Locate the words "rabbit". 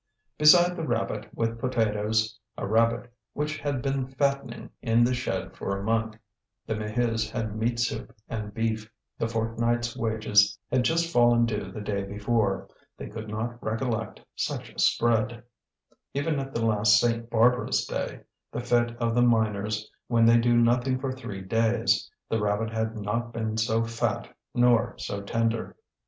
0.87-1.29, 2.65-3.13, 22.41-22.71